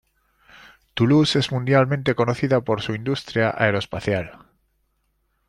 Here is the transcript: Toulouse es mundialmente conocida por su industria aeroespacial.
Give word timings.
Toulouse 0.95 1.37
es 1.37 1.51
mundialmente 1.51 2.15
conocida 2.15 2.61
por 2.61 2.81
su 2.81 2.95
industria 2.95 3.53
aeroespacial. 3.55 4.47